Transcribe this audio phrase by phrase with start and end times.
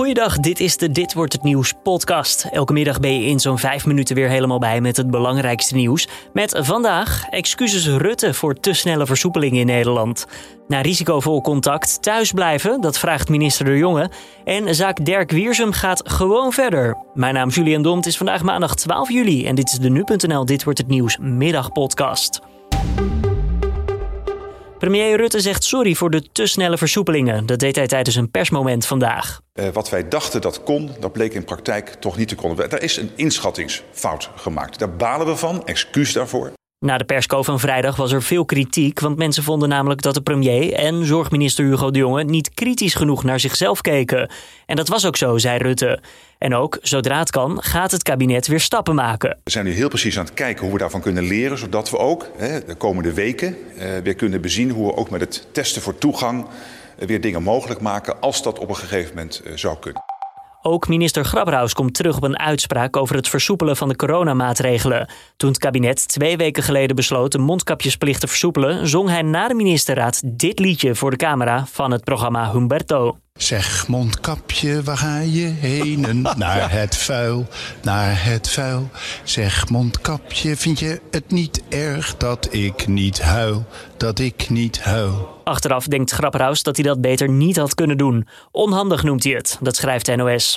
[0.00, 2.44] Goeiedag, dit is de Dit wordt het nieuws podcast.
[2.50, 6.08] Elke middag ben je in zo'n vijf minuten weer helemaal bij met het belangrijkste nieuws.
[6.32, 10.26] Met vandaag excuses Rutte voor te snelle versoepelingen in Nederland.
[10.68, 14.10] Na risicovol contact thuis blijven, dat vraagt minister De Jonge.
[14.44, 16.96] En zaak Dirk Wiersum gaat gewoon verder.
[17.14, 19.90] Mijn naam is Julian Dom, het is vandaag maandag 12 juli en dit is de
[19.90, 22.40] Nu.nl Dit wordt het nieuws middagpodcast.
[24.80, 27.46] Premier Rutte zegt sorry voor de te snelle versoepelingen.
[27.46, 29.40] Dat deed hij tijdens een persmoment vandaag.
[29.54, 32.70] Uh, wat wij dachten dat kon, dat bleek in praktijk toch niet te kunnen.
[32.70, 34.78] Er is een inschattingsfout gemaakt.
[34.78, 36.52] Daar balen we van, excuus daarvoor.
[36.86, 40.20] Na de persco van vrijdag was er veel kritiek, want mensen vonden namelijk dat de
[40.20, 44.30] premier en zorgminister Hugo de Jonge niet kritisch genoeg naar zichzelf keken.
[44.66, 46.02] En dat was ook zo, zei Rutte.
[46.38, 49.38] En ook, zodra het kan, gaat het kabinet weer stappen maken.
[49.44, 51.98] We zijn nu heel precies aan het kijken hoe we daarvan kunnen leren, zodat we
[51.98, 55.82] ook hè, de komende weken eh, weer kunnen bezien hoe we ook met het testen
[55.82, 56.46] voor toegang
[56.98, 60.09] eh, weer dingen mogelijk maken als dat op een gegeven moment eh, zou kunnen.
[60.62, 65.08] Ook minister Grapperhaus komt terug op een uitspraak over het versoepelen van de coronamaatregelen.
[65.36, 69.54] Toen het kabinet twee weken geleden besloot de mondkapjesplicht te versoepelen, zong hij na de
[69.54, 73.18] ministerraad dit liedje voor de camera van het programma Humberto.
[73.32, 76.22] Zeg mondkapje, waar ga je heen?
[76.36, 77.46] naar het vuil,
[77.82, 78.90] naar het vuil.
[79.24, 83.66] Zeg mondkapje, vind je het niet erg dat ik niet huil?
[83.96, 85.40] Dat ik niet huil.
[85.44, 88.28] Achteraf denkt Grapperhaus dat hij dat beter niet had kunnen doen.
[88.50, 90.56] Onhandig noemt hij het, dat schrijft NOS.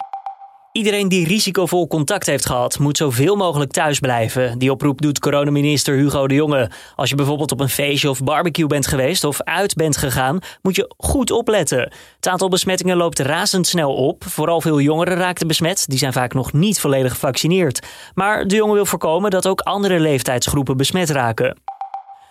[0.73, 4.59] Iedereen die risicovol contact heeft gehad, moet zoveel mogelijk thuis blijven.
[4.59, 6.69] Die oproep doet coronaminister Hugo de Jonge.
[6.95, 10.75] Als je bijvoorbeeld op een feestje of barbecue bent geweest of uit bent gegaan, moet
[10.75, 11.91] je goed opletten.
[12.15, 14.23] Het aantal besmettingen loopt razendsnel op.
[14.23, 15.85] Vooral veel jongeren raakten besmet.
[15.87, 17.87] Die zijn vaak nog niet volledig gevaccineerd.
[18.13, 21.57] Maar de Jonge wil voorkomen dat ook andere leeftijdsgroepen besmet raken.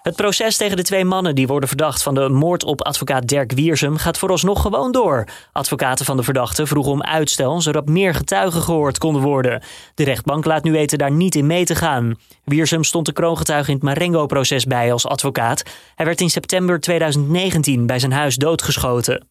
[0.03, 3.53] Het proces tegen de twee mannen die worden verdacht van de moord op advocaat Dirk
[3.53, 5.25] Wiersum gaat vooralsnog gewoon door.
[5.53, 9.63] Advocaten van de verdachte vroegen om uitstel zodat meer getuigen gehoord konden worden.
[9.95, 12.19] De rechtbank laat nu weten daar niet in mee te gaan.
[12.45, 15.63] Wiersum stond de kroongetuige in het Marengo-proces bij als advocaat.
[15.95, 19.27] Hij werd in september 2019 bij zijn huis doodgeschoten.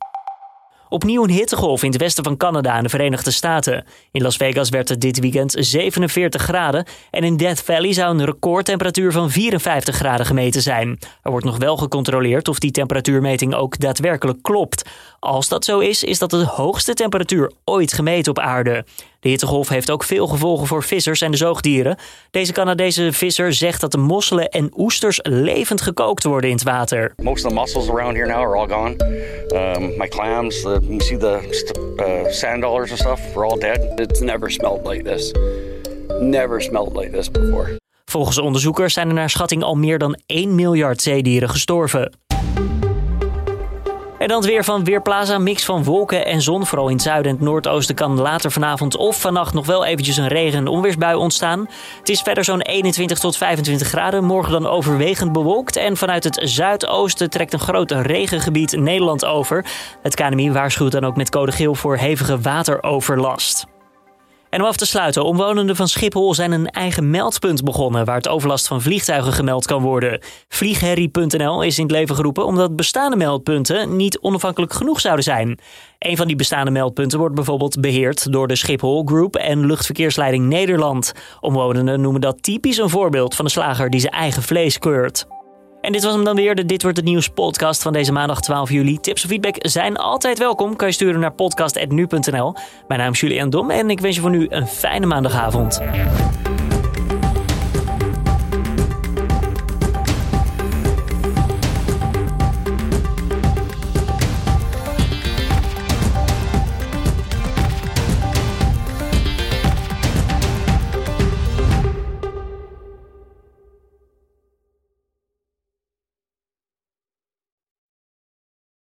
[0.93, 3.85] Opnieuw een hittegolf in het westen van Canada en de Verenigde Staten.
[4.11, 8.25] In Las Vegas werd het dit weekend 47 graden en in Death Valley zou een
[8.25, 10.99] recordtemperatuur van 54 graden gemeten zijn.
[11.21, 14.89] Er wordt nog wel gecontroleerd of die temperatuurmeting ook daadwerkelijk klopt.
[15.19, 18.85] Als dat zo is, is dat de hoogste temperatuur ooit gemeten op aarde.
[19.21, 21.97] De hittegolf heeft ook veel gevolgen voor vissers en de zoogdieren.
[22.31, 27.13] Deze Canadese visser zegt dat de mosselen en oesters levend gekookt worden in het water.
[27.21, 28.95] Most of the mussels around here now are all gone.
[29.53, 31.39] Um, my clams, the, you see the
[31.99, 33.99] uh, sand dollars and stuff, are all dead.
[33.99, 35.31] It's never smelled like this.
[36.19, 37.79] Never smelled like this before.
[38.05, 42.11] Volgens onderzoekers zijn er naar schatting al meer dan 1 miljard zeedieren gestorven.
[44.21, 45.37] En dan het weer van Weerplaza.
[45.37, 46.65] Mix van wolken en zon.
[46.65, 50.17] Vooral in het zuiden en het noordoosten kan later vanavond of vannacht nog wel eventjes
[50.17, 51.69] een regen- en onweersbui ontstaan.
[51.99, 54.23] Het is verder zo'n 21 tot 25 graden.
[54.23, 55.75] Morgen dan overwegend bewolkt.
[55.75, 59.65] En vanuit het zuidoosten trekt een groot regengebied Nederland over.
[60.01, 63.70] Het KNMI waarschuwt dan ook met code geel voor hevige wateroverlast.
[64.51, 68.27] En om af te sluiten, omwonenden van Schiphol zijn een eigen meldpunt begonnen waar het
[68.27, 70.19] overlast van vliegtuigen gemeld kan worden.
[70.47, 75.59] Vliegherrie.nl is in het leven geroepen omdat bestaande meldpunten niet onafhankelijk genoeg zouden zijn.
[75.99, 81.13] Een van die bestaande meldpunten wordt bijvoorbeeld beheerd door de Schiphol Group en Luchtverkeersleiding Nederland.
[81.39, 85.25] Omwonenden noemen dat typisch een voorbeeld van een slager die zijn eigen vlees keurt.
[85.81, 88.41] En dit was hem dan weer, de Dit Wordt Het Nieuws podcast van deze maandag
[88.41, 88.99] 12 juli.
[88.99, 90.75] Tips of feedback zijn altijd welkom.
[90.75, 92.53] Kan je sturen naar podcast.nu.nl.
[92.87, 95.81] Mijn naam is Julian Dom en ik wens je voor nu een fijne maandagavond.